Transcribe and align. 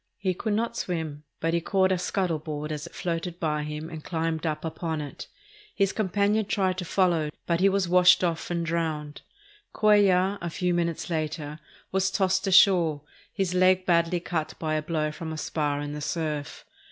He 0.17 0.33
could 0.33 0.53
not 0.53 0.75
swim, 0.75 1.25
but 1.39 1.53
he 1.53 1.61
caught 1.61 1.91
a 1.91 1.97
scuttle 1.99 2.39
board 2.39 2.71
as 2.71 2.87
it 2.87 2.95
floated 2.95 3.39
by 3.39 3.61
him 3.61 3.87
and 3.91 4.03
climbed 4.03 4.47
up 4.47 4.65
upon 4.65 4.99
it. 4.99 5.27
His 5.75 5.93
companion 5.93 6.45
tried 6.45 6.79
to 6.79 6.85
follow, 6.85 7.29
but 7.45 7.59
he 7.59 7.69
was 7.69 7.87
washed 7.87 8.23
off 8.23 8.49
and 8.49 8.65
drowned. 8.65 9.21
Cuellar, 9.75 10.39
a 10.41 10.49
few 10.49 10.73
minutes 10.73 11.11
later, 11.11 11.59
was 11.91 12.09
tossed 12.09 12.47
ashore, 12.47 13.03
his 13.31 13.53
leg 13.53 13.85
badly 13.85 14.19
cut 14.19 14.55
by 14.57 14.73
a 14.73 14.81
blow 14.81 15.11
from 15.11 15.31
a 15.31 15.37
spar 15.37 15.79
in 15.81 15.93
the 15.93 16.01
surf. 16.01 16.65